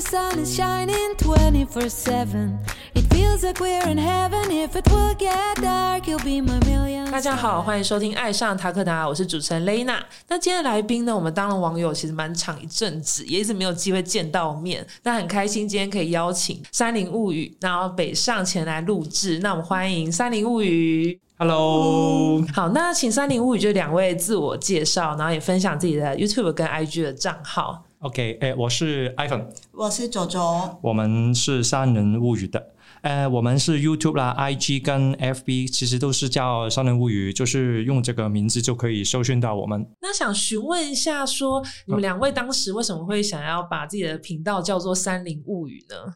[0.00, 2.58] the sun is shining 24 7.
[2.94, 4.50] It feels like we're in heaven.
[4.50, 7.10] If it will get dark, you'll be my million.
[7.10, 10.02] 大家好，欢迎收听《爱上塔克达》，我是主持人雷娜。
[10.28, 14.86] 那今天的来宾呢，我们当了网友其实蛮长一阵子，也一直没有机会见到面。
[15.02, 19.40] 那很开心今天可以邀请《山林物语》，然后北上前来录制。
[19.40, 21.12] 那我们欢迎《山林物语》。
[21.36, 27.84] Hello，好，那请《三林物语》就两位自我介绍，然后也分享自己的 YouTube 跟 IG 的账号。
[28.00, 30.40] OK，哎、我是 iPhone，我是九九，
[30.80, 32.72] 我们是三人物语的。
[33.02, 39.86] 呃，我们是 YouTube 啦、IG 跟 FB，其实都是叫三人物语，就是用这个名字就可以搜寻到我们。
[40.00, 46.14] 那想询问一下说你们两位当时为什么会想要把自己的频道叫做《三林物语》呢？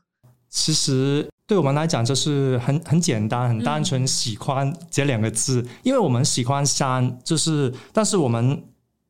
[0.49, 8.65] 其实对我们来讲，就是很很简单、很单纯，喜欢这两个字，因为我们喜欢山，就是但是我们。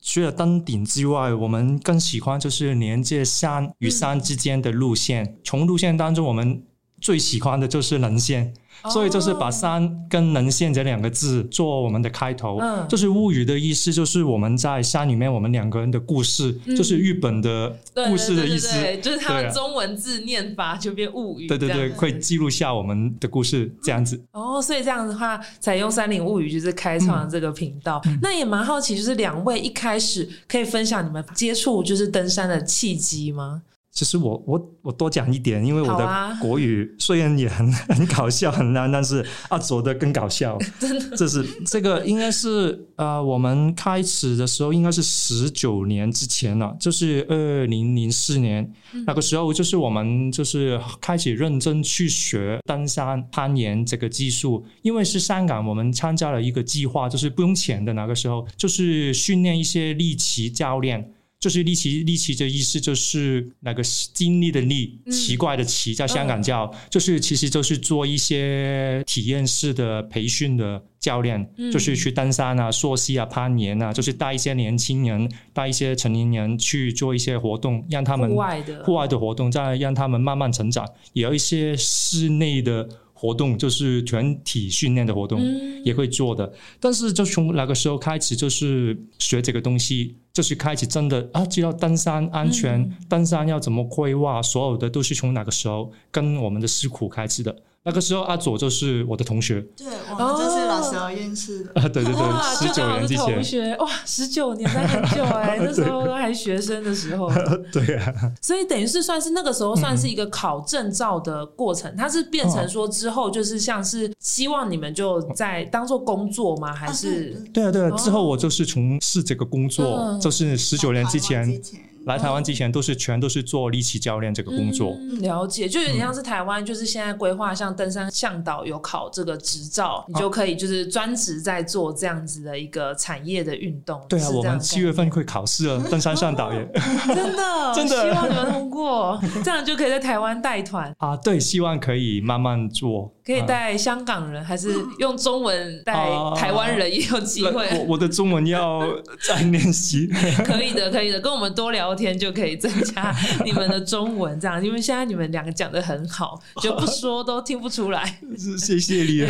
[0.07, 5.39] 除了登顶之外，我们更喜欢就是连接山与山之间的路线。
[5.43, 6.63] 从路线当中，我们
[7.05, 8.51] 最喜欢的就是能线，
[8.91, 12.59] 所以就是把哦山跟能线这两个字做我们的开头。
[12.63, 17.77] 嗯就是物语的意思，就是我们在山里面我们两个人的故事，嗯就是日本的
[18.09, 18.73] 故事的意思。
[18.73, 24.19] 对对对就是他们中文字念法就变物语，对对对，会记录下我们的故事，这样子。
[24.33, 28.01] 哦，所以这样的话，采用《山林物语》就是开创了这个频道。
[28.07, 33.61] 嗯那也蛮好奇，就是两位一开始可以分享你们接触就是登山的契机吗？
[33.95, 40.59] 其实我我我多讲一点，因为我的国语虽然也很很搞笑很难，但是阿卓的更搞笑。
[40.81, 48.69] 真的，这是这个应该是呃，我们开始的时候应该是十九年之前了，就是二零零四年、
[49.07, 61.14] 那个时候，就是我们就是开始认真去学登山攀岩这个技术，因为是香港，我们参加了一个计划，就是不用钱的，那个时候就是训练一些力奇教练。
[61.45, 63.83] 就是力奇，力奇的意思就是那个
[64.15, 65.13] 经历的历，嗯。
[65.13, 71.71] 奇怪的奇，在香港叫，就是其实就是做一些体验式的培训的教练，嗯。
[71.71, 78.83] 就是去登山啊、溯溪啊、攀岩啊，就是带一些年轻人、带一些成年人去做一些活动，让他们户外的。
[78.83, 80.89] 户外的活动，再让他们慢慢成长。
[81.13, 82.89] 也有一些室内的
[83.25, 85.41] 活动，就是全体训练的活动。
[85.41, 86.51] 嗯也会做的。
[86.81, 97.55] 但是就从那个时候开始，就是学这个东西，就是开始真的啊，知道登山安全，嗯登山要怎么规划，所有的都是从那个时候跟我们的师傅开始的。
[97.87, 99.61] 那个时候阿佐就是我的同学。
[99.77, 101.71] 对我们就是老时候认识的。
[101.75, 103.77] 啊，对对，对，十九年之前，学。
[103.77, 107.31] 哇，十九年那很久哎、 那时候都还学生的时候，
[107.71, 116.73] 对啊，所以等于是算是那个时候算是一个考证照的过程，它是变成说之后就是像是希望你们就在当做工作吗？
[116.75, 117.91] 还是、对啊，对啊。
[117.93, 120.21] 哦之后我就是从事这个工作，嗯。
[120.21, 124.97] 就是十九年之前之前来台湾之前，都是全都是做力气教练这个工作。
[125.01, 134.01] 嗯了解，就有点像是台湾，就是现在规划像登山向导有考这个执照，你就可以就是专职在做这样子的一个产业的运动。
[134.09, 136.63] 对啊，我们七月份会考试了，登山向导也。
[136.65, 136.81] 概
[137.15, 147.67] 念真的 真的希望你们通过，这样就可以在台湾带团， 啊，对，希望可以慢慢做，可以啊带香港人，还是用中文带啊台湾人也有机那会。
[147.79, 148.83] 我我的中文要
[149.27, 150.09] 再练习。
[150.45, 158.19] 可以的，可以的，跟我们多聊天就可以增加 你们的中文，这样，因为现在你们两个讲的很好，就不说都听不出来。
[158.59, 159.27] 谢谢你，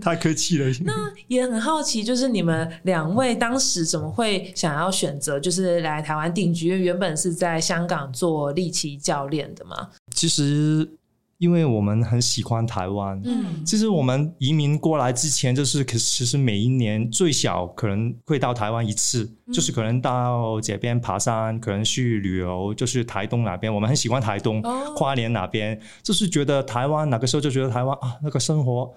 [0.00, 0.70] 太客气了。
[0.84, 0.92] 那
[1.28, 6.68] 也很好奇，就是你们两位当时怎么会想要选择就是来台湾定居？
[6.68, 9.88] 因为原本是在香港做力奇教练的嘛。
[10.14, 10.88] 其实，
[11.40, 13.20] 因为我们很喜欢台湾。
[13.24, 13.64] 嗯。
[13.64, 19.52] 其实我们移民过来之前，就是可其实每一年最小可能会到台湾一次，嗯。
[19.52, 24.94] 就是可能到这边爬山，可能去旅游，就是台东那边，我们很喜欢台东、哦。
[24.94, 28.92] 花莲那边，就是觉得台湾那个时候就觉得台湾啊，那个生活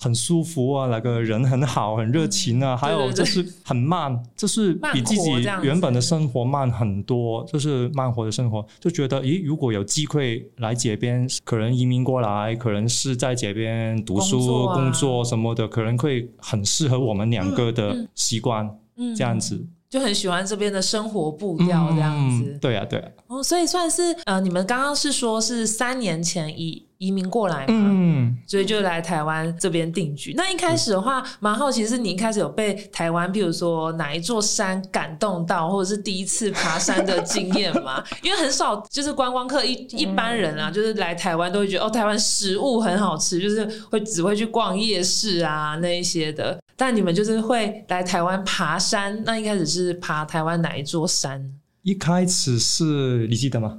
[0.00, 5.30] 很舒服啊，那个人很好，很热情啊，还有就是很慢， 就是比自己
[5.62, 14.74] 原本的生活慢很多，就是慢活的生活，就觉得咦，如果有机会来这边，可能移民过来，可能是在这边读书、工作啊。
[14.74, 19.66] 工作什么的，可能会很适合我们两个的习惯，嗯这样子。
[19.90, 22.44] 就很喜欢这边的生活步调这样子。
[22.44, 27.66] 嗯对啊，对啊，哦，所以算是呃，你们刚刚是说是三年前移移民过来嘛？
[27.68, 30.34] 嗯，所以就来台湾这边定居。
[30.34, 38.02] 那一开始的话，蛮好奇是你一开始有被台湾，譬如说哪一座山感动到，或者是第一次爬山的经验吗？
[38.22, 46.58] 因为很少就是观光客一一般人啊，就是来台湾都会觉得哦，台湾食物很好吃，就是会只会去逛夜市啊那一些的。
[46.76, 51.52] 但你们就是会来台湾爬山，那一开始是爬台湾哪一座山？
[51.82, 53.78] 一开始是你记得吗？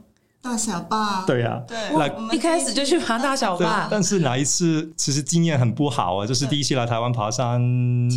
[0.49, 1.23] 大小坝。
[1.27, 7.59] 对呀、对，来我们一开始就去爬大小对坝，但是哪一次其实经验很不好啊，就是第一次来台湾爬山，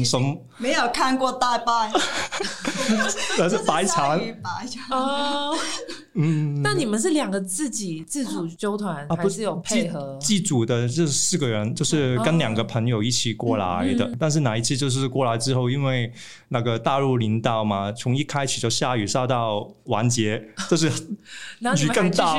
[0.02, 1.90] 什么没有看过大坝，
[3.36, 4.96] 那是白 鲨蝉，鱼白茶。
[4.96, 5.54] 哦。
[6.14, 10.18] 嗯，那你们是两个自己自主纠团，啊不还是有配合？
[10.20, 14.04] 祭祖的这四个人，就是跟两个朋友一起过来的。
[14.06, 16.12] 嗯但是哪一次就是过来之后，因为
[16.48, 20.88] 那个大陆领导嘛，从一开始就下雨下到完结，就是
[21.82, 22.36] 雨更大，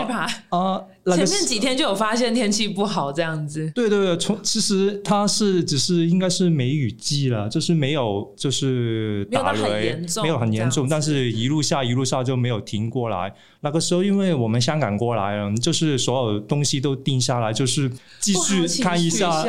[0.49, 3.69] 啊，那个前面几天就有发现天气不好这样子。
[3.75, 13.33] 对对对，从其实它是只是应该是梅雨季了，就是没有就是打没有很雷严，重没有很严重，但是一路下一路下就没有停过来。
[13.61, 19.43] 那个时候因为我们香港过来了，就是所有东西都定下来，就是继续看一下，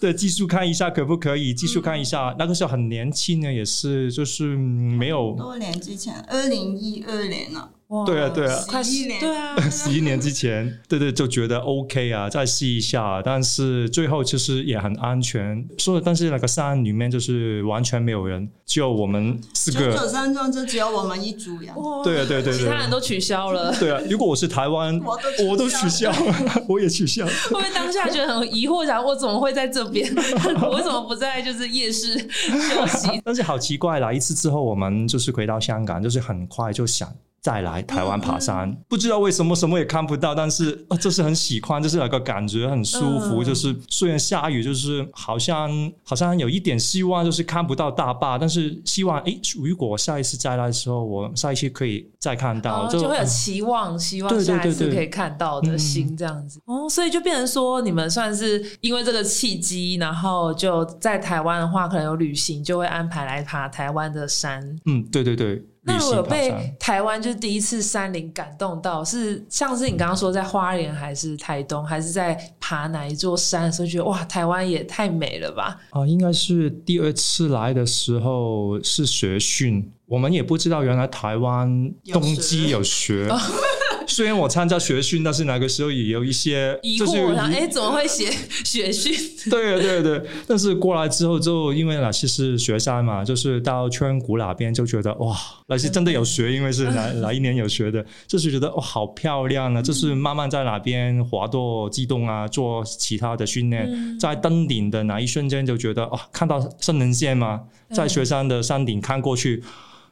[0.00, 2.34] 对，继续看一下可不可以，继续看一下。
[2.38, 4.58] 那个时候很年轻呢，也是就是嗯
[4.98, 13.20] 没有多年之前，二零一二年了，哇对啊对啊快11年 对啊，十一年之前，对对，就觉得 OK 啊，再试一下。
[13.22, 20.08] 但是最后其实也很安全，所以但是那个山里面就是完全没有人，只有我们四九九个。
[20.08, 21.74] 山庄就只有我们一组呀。
[22.02, 23.74] 对啊对对对其他人都取消了。
[23.78, 26.12] 对啊，如果我是台湾，我都取消我都取消，
[26.68, 27.26] 我也取消。
[27.26, 30.10] 会不会当下觉得很疑惑，想我怎么会在这边？
[30.62, 33.20] 我为什么不在就是夜市休息？
[33.24, 37.12] 但是好奇怪，啦一次之后，我们就是回到香港，就是很快就想
[37.44, 38.74] 再来台湾爬山。
[38.88, 43.42] 不知道为什么什么也看不到，但是、啊、就是很喜欢，就是那个感觉很舒服。
[43.42, 45.70] 嗯就是虽然下雨，就是好像
[46.02, 56.58] 好像有一点希望，就是看不到大坝，但是希望诶，如果下一次再来的时候，我下一次可以再看到，哦，就会有嗯期望，希望下一次可以看到的心这样子。
[56.64, 64.62] 哦，所以就变成说，你们算是因为这个契机，然后就在台湾的话，可能有旅行就会安排来爬台湾的山。
[64.86, 66.74] 嗯，对对对，那旅如果有被。
[66.78, 75.78] 台湾就是第一次山林感动到，是像是你刚刚说在花莲还是台东，还是在爬哪一座山的时候，觉得哇，台湾也太美了吧？
[75.90, 83.28] 啊，应该是第二次来的时候是学训，我们也不知道原来台湾冬季有学。
[84.06, 88.30] 虽然我参加学训，但是那个时候也有一些疑就是疑哎，怎么会写
[88.64, 89.14] 学训？
[89.50, 95.36] 对对对，但是过来之后就因为那些是学山嘛，就是到川谷那边就觉得哇，
[95.66, 107.60] 那是真的有学，因为是哪哪一年有学的，就是觉得哇好漂亮啊，就是慢慢在哪边滑动、机动啊，做其他的训练，在登顶的那一瞬间就觉得哇，看到圣人线嘛，
[107.90, 109.62] 在雪山的山顶看过去。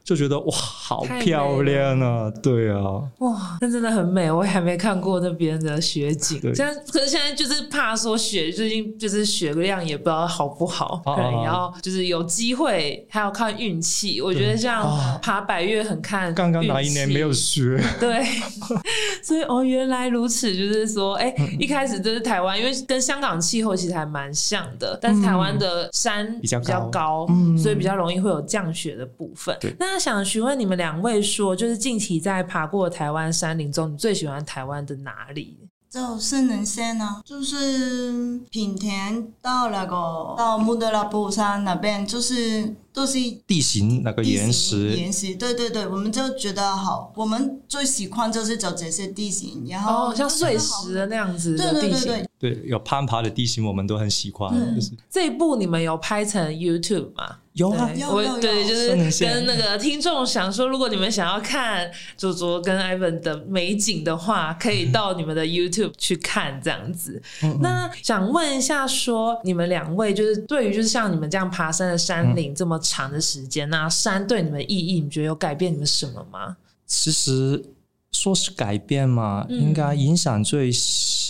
[0.03, 2.31] 就觉得哇，好漂亮啊！
[2.41, 2.77] 对啊，
[3.19, 6.39] 哇，那真的很美，我也还没看过那边的雪景。
[6.41, 6.53] 对。
[6.53, 14.19] 现在可是现在就是怕说雪，最近就是雪量也不知道好不好，哦可能也要就是有机会，还要看运气。
[14.21, 18.25] 我觉得像哦爬百越很看刚刚哪一年没有雪，对，
[19.23, 21.49] 所以哦，原来如此，就是说，哎、嗯。
[21.59, 26.39] 一开始就是台湾，因为跟香港气候其实还蛮像的，但是台湾的山嗯。
[26.41, 26.89] 比较高。
[26.91, 27.57] 高，嗯。
[27.57, 29.55] 所以比较容易会有降雪的部分。
[29.61, 29.73] 对。
[29.93, 35.55] 那想询问你们两位说，就是近期在爬过台湾山林中，你最喜欢台湾的哪里？
[35.87, 43.17] 就圣人线呢，就是品田到那个到穆德拉布山那边，就是都是
[43.47, 51.91] 地形那个岩石，岩石，对对对，我们就觉得好，我们最喜欢就是走这些地形，然后哦，像碎石的那样子的地形。
[51.91, 54.51] 对对对，对，有攀爬的地形，我们都很喜欢。
[54.53, 57.37] 嗯就是这一部你们有拍成 YouTube 吗？
[57.53, 58.89] 有啊，我有有有对就是
[59.23, 67.21] 跟那个听众想说，如果你们想要看卓卓跟 Ivan 的美景的话，可以到你们的 YouTube 去看这样子。
[67.43, 76.57] 嗯那想问一下说你们两位就是对于就是像你们这样爬山的山林这么长的时间，那山对你们意义，你觉得有改变你们什么吗？
[76.85, 77.63] 其实
[78.11, 80.69] 说是改变嘛，嗯应该影响最，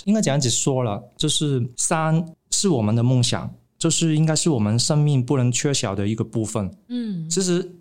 [0.04, 6.70] 应该这样子说了，就是山是我们的梦想，就是应该是我们生命不能缺少的一个部分。
[6.90, 7.72] 嗯其实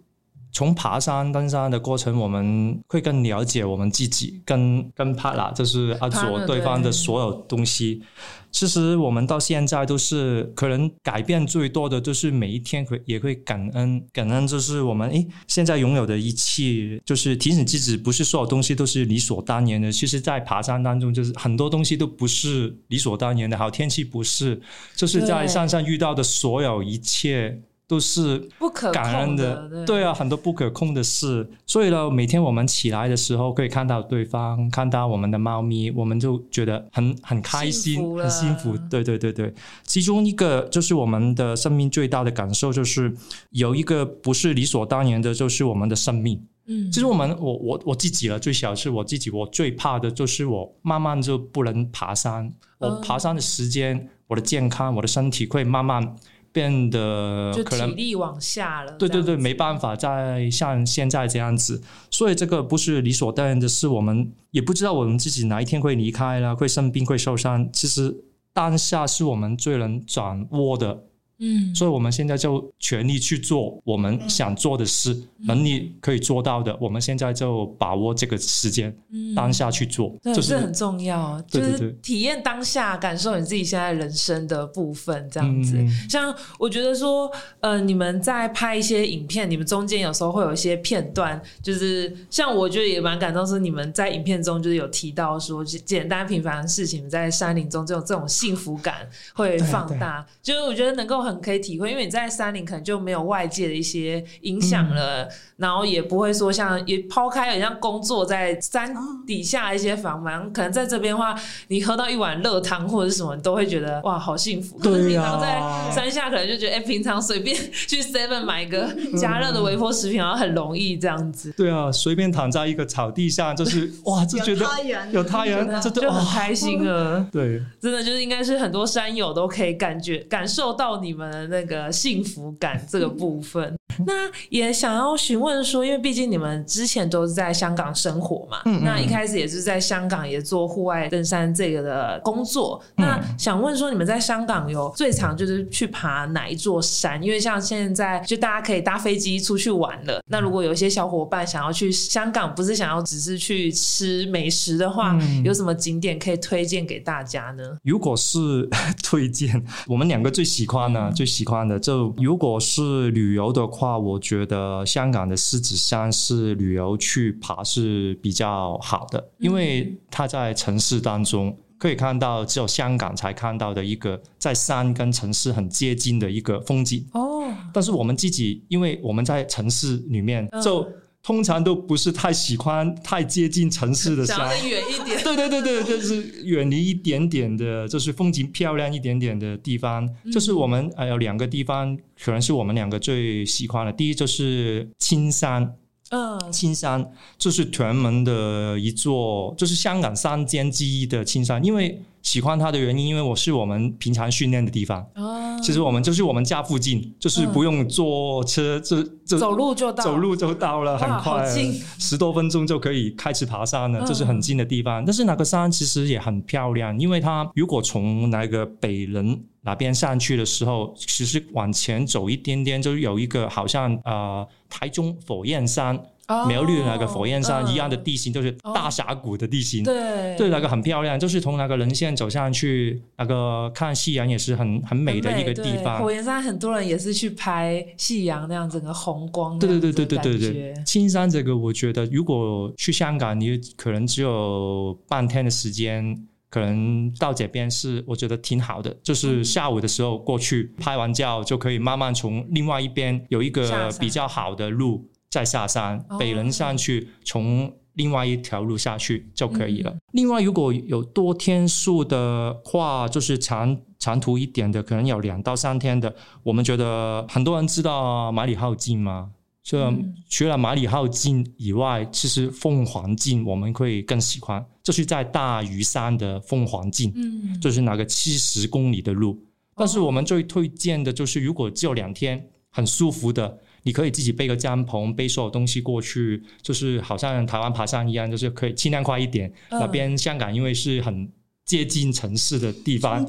[0.52, 8.02] 从爬山、登山的过程，我们会更了解我们自己，跟跟 partner 就是阿佐对方的所有东西。
[8.50, 19.90] 其实我们到现在都是可能改变最多的，就是每一天会也会感恩，感恩就是我们诶现在拥有的一切，就是提醒自己，不是所有东西都是理所当然的。
[19.90, 24.60] 其实，在爬山当中，就是很多东西都不是理所当然的，好天气不是，
[24.94, 27.58] 就是在山上遇到的所有一切
[27.92, 31.46] 都是不可感恩控的，对对啊，很多不可控的事。
[31.66, 38.74] 所以呢，每天我们起来的时候，可以看到对方，看到我们的猫咪，我们就觉得很很开心，幸很幸福。
[38.88, 39.52] 对对对对，
[39.84, 43.14] 其中一个就是我们的生命最大的感受，就是
[43.50, 46.42] 有一个不是理所当然的，就是我们的生命。
[46.64, 56.16] 嗯，其实我们我我我自己了，最小是我自己，我最怕的就是我慢慢就不能爬山，我嗯爬山的时间，我的健康，我的身体会慢慢
[56.52, 58.92] 变得就可能体力往下了。
[58.92, 67.68] 对对对，没办法再像现在这样子，所以这个不是理所当然的事，我们也不知道我们自己哪一天会离开了，会生病，会受伤。
[67.72, 68.14] 其实
[68.52, 71.04] 当下是我们最能掌握的，
[71.38, 75.46] 嗯，所以我们现在就全力去做我们想做的事，嗯。
[75.46, 79.34] 能力可以做到的，我们现在就把握这个时间，嗯。
[79.34, 85.76] 当下去做，对，就是这很重要，就是体验当下，感受你自己现在人生的部分，这样子。
[85.76, 85.88] 嗯。
[86.08, 108.94] 像我觉得说，呃，你们在拍一些影片，你们中间有时候会有一些片段，就是像我觉得也蛮感动，是你们在影片中就是有提到说，简简单平凡的事情在山林中这种这种幸福感会放大，就是我觉得能够很可以体会，因为你在山林可能就没有外界的一些影响了，然后也不会说像也抛开很像工作在山
[109.26, 111.34] 底下一些繁忙，可能在这边的话，
[111.68, 114.78] 你喝到一碗热汤或者是什么，你都会觉得哇好幸福。
[114.80, 118.88] 对呀平常在山下可能就觉得，哎、平常随便 去 Seven 买一个
[119.18, 121.52] 加热的微波食品，好像很容易这样子。
[121.56, 127.62] 对啊，随便躺在一个草地上，就是 哇，就觉得有太阳有太阳， 这就很，开心了，对。
[127.80, 133.74] 真的就是应该是很多山友都可以感觉感受到你们的那个幸福感 这个部分。
[134.06, 134.12] 那
[134.48, 142.82] 也想要询问说，因为毕竟你们之前都是在香港生活嘛，嗯嗯那一开始也是在香港也做户外登山这个的工作。
[142.96, 147.22] 那想问说，你们在香港有最常就是去爬哪一座山？
[147.22, 150.22] 因为像现在就大家可以搭飞机出去玩了。
[150.26, 157.62] 那如果有一些小伙伴想要去香港，不是想要只是去吃美食的话，嗯有什么景点可以推荐给大家呢？
[157.84, 158.66] 如果是
[159.04, 171.56] 推荐，我们两个最喜欢的、最喜欢的，就如果是旅游的话，我觉得香港的狮子山是旅游去爬是比较好的，因为它在城市当中。
[171.78, 177.04] 可以看到，只有香港才看到的一个在山跟城市很接近的一个风景。
[177.12, 180.86] 哦，但是我们自己，因为我们在城市里面，嗯就
[181.22, 185.22] 通常都不是太喜欢太接近城市的山想远一点。
[185.22, 190.08] 对对对对，就是远离一点点的，就是风景漂亮一点点的地方。
[190.32, 193.92] 就是我们呃有两个地方，可能是我们两个最喜欢的。
[193.92, 195.72] 第一就是青山，
[196.10, 201.64] 嗯，青山就是屯门的一座，就是香港三间之一的青山。
[201.64, 205.04] 因为喜欢它的原因，因为我是我们平常训练的地方。
[205.16, 211.48] 哦，其实我们就是我们家附近，就是不用坐车，就就走路就到，走路就到了，很快。
[211.52, 214.06] 近，十多分钟就可以开始爬山了，嗯。
[214.06, 215.04] 这是很近的地方。
[215.04, 226.02] 但是那个山其实也很漂亮，因为它如果从那个北人那边上去的时候，其实往前走一点点，就有一个好像呃台中火焰山、哦
[226.46, 229.84] 苗栗的那个火焰山一样的嗯地形，就是大峡谷的地形。
[229.84, 236.02] 对对，那个很漂亮，就是从那个人线走上去，那个看夕阳也是很很美的一个地方。
[236.02, 246.16] 火焰山很多人也是去拍夕阳那样整个红光那对对对对对对对，青山这个我觉得，如果去香港，你可能只有半天的时间，
[246.50, 257.72] 可能到这边是我觉得挺好的，嗯就是下午的时候过去拍完照，就可以慢慢从另外一边有一下个比较好的路再下山，哦北仑上去从。
[257.96, 259.90] 另外一条路下去就可以了。
[259.90, 266.14] 嗯另外，如果有多天数的话，就是长长途一点的，可能有两到三天的。
[266.42, 269.30] 我们觉得很多人知道马里号径吗？
[269.62, 279.38] 这嗯除了马里号径以外，其实凤凰径我们会更喜欢，就是在大屿山的凤凰径，嗯，就是那个七十公里的路。
[279.76, 289.52] 但是我们最推荐的就是，如果只有两天，很舒服的，你可以自己背个帐篷，背所有东西过去，就是好像台湾爬山一样，就是可以尽量快一点。
[289.70, 291.28] 嗯那边香港因为是很
[291.64, 293.24] 接近城市的地方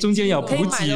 [0.00, 0.88] 中，间有补给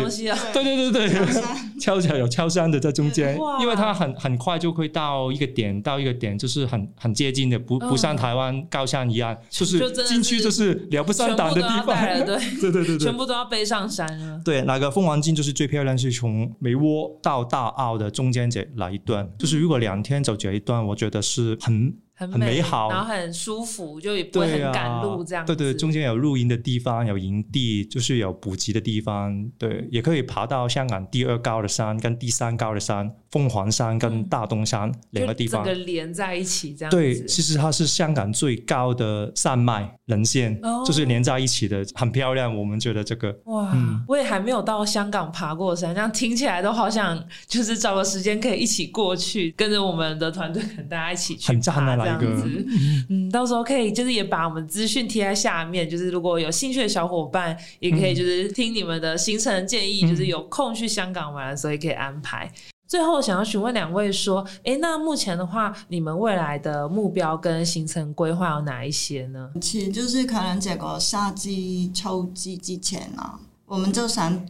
[0.53, 1.43] 对对对对，
[1.79, 11.95] 敲起来有敲山的在中间，因为它很很快就会到一个点，到一个点就是很很接近的，不嗯不像台湾高山一样，就是是进去就是了不上档的地方。
[12.25, 13.17] 对，对对对对全。
[13.19, 14.41] 部都要背上山了。
[14.45, 19.29] 对，那个凤凰镜就是最漂亮，是从梅窝到大澳的中间这那一段。
[19.37, 25.55] 就是如果两天走这一段，我觉得是很很很美好然后很舒服，就也不会很赶路这样子。
[25.55, 29.49] 对对，中间有露营的地方，有营地，就是有补给的地方。
[29.57, 35.65] 对，也可以爬到香港第二高的山跟第三高的山凤凰山跟大东山两个地方。
[35.65, 36.97] 整个连在一起这样子。
[36.97, 42.53] 对，其实它是香港最高的山脉人线，哦就是连在一起的，很漂亮。
[42.59, 52.67] 我们觉得这个哇，嗯我也还没有到香港爬过山，这样听起来都好想，就是找个时间可以一起过去，跟着我们的团队，可能大家一起去很赞爬这样啊来一个子。
[53.11, 62.51] 嗯，到时候可以就是也把我们资讯贴在下面，就是如果有兴趣的小伙伴，也可以就是听你们的行程建议，嗯就是有空去香港玩的时候也可以安排。
[62.87, 69.51] 最后想要询问两位说，诶，那目前的话，你们未来的目标跟行程规划有哪一些呢？
[69.61, 74.43] 其实就是可能这个夏季、秋季之前啊，我们就想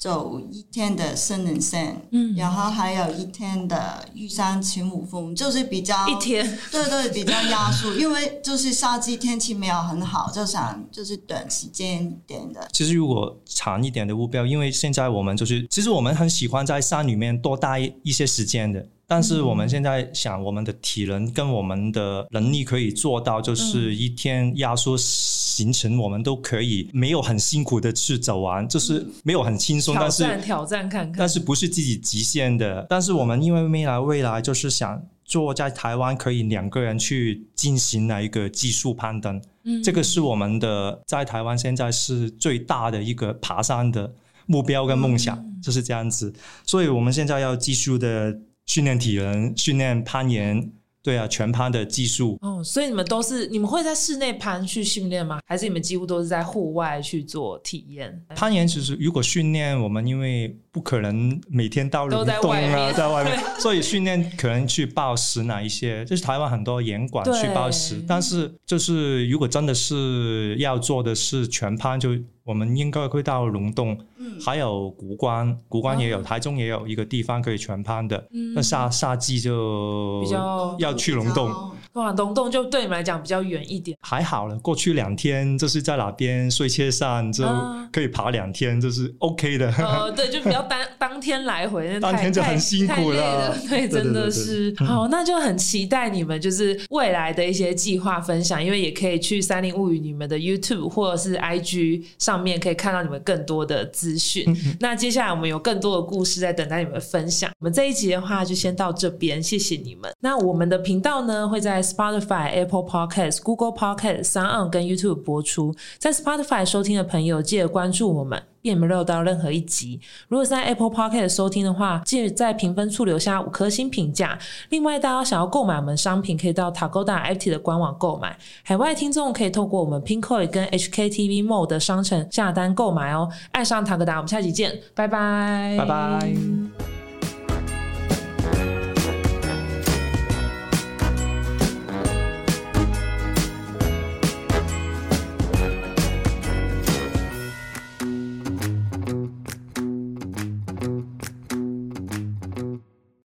[0.00, 12.66] 走一天的圣人线，嗯然后还有一天的玉山秦舞峰，就是比较一天对对，比较压缩，因为就是夏季天气没有很好，就想就是短时间一点的。
[12.72, 18.88] 其实如果长一点的目标，因为现在我们就是，其实我们很喜欢在山里面多待一些时间的。
[19.10, 31.28] 但是我们现在想，我们的体能跟我们的能力可以做到，就是一天压缩行程，我们都可以没有很辛苦的去走完，就是没有很轻松，但是战挑战看看但。
[31.28, 32.86] 是不是自己极限的。
[32.88, 44.12] 但是我们因为未来未来就是想做在台湾可以两个人去进行那一个技术攀登，嗯这个是我们的在台湾现在是最大的一个爬山的
[44.46, 46.32] 目标跟梦想，就是这样子。
[46.64, 48.36] 所以我们现在要继续的
[48.66, 50.72] 训练体能，训练攀岩。
[51.02, 55.40] 对啊，全攀的技术，哦，所以你们都是你们会在室内攀去训练吗？
[55.46, 58.22] 还是你们几乎都是在户外去做体验？
[58.36, 63.38] 攀岩其实如果训练，我们因为不可能每天到都龙洞啊，在外面。
[63.58, 72.10] 所以训练可能去报时哪一些，就是台湾很多严管去报时，但是就是如果真的是要做的是全攀，就
[72.44, 76.22] 我们应该会到龙洞，嗯，还有古关，古关也有，哦。
[76.22, 78.54] 台中也有一个地方可以全攀的，嗯。
[78.54, 81.52] 那夏夏季就比较要去龙洞。
[81.94, 83.96] 哇，龙洞就对你们来讲比较远一点。
[84.02, 89.70] 还好了，过去两天就是在哪边睡车上就啊可以爬两天，这是 OK 的。
[89.72, 93.58] 呃，对，就比较当 当天来回，那当天就很辛苦了了。
[93.68, 104.56] 对，真的是好，那就很期待你们就是未来的一些计划分享，因为也可以去三林物语你们的 YouTube 或者是 IG 上面可以看到你们更多的资讯。
[104.78, 107.50] 那接下来我们有更多的故事在等待你们分享。
[107.58, 110.10] 我们这一集的话就先到这边，谢谢你们。
[110.20, 115.74] 那我们的频道呢会在 Spotify、Apple Podcast、Google Podcast、s o n 跟 YouTube 播出。
[115.98, 118.42] 在 Spotify 收听的朋友，记得关注我们。
[118.62, 119.98] 并没有漏到任何一集。
[120.28, 124.38] 如果在 Apple Podcast 收听的话，记得在评分处留下五颗星评价。
[124.68, 128.36] 另外，大家想要购买我们商品，可以到 Tagoda FT 的官网购买。
[128.62, 133.30] 海外听众可以透过我们 Pinkoi 跟 HKTV Mall 的商城下单购买哦。
[133.52, 136.99] 爱上 Tagoda，我们下期见，拜拜，拜拜。